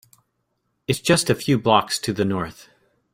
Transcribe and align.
It’s 0.87 0.99
just 0.99 1.29
a 1.29 1.35
few 1.35 1.59
blocks 1.59 1.99
to 1.99 2.11
the 2.11 2.25
North. 2.25 2.69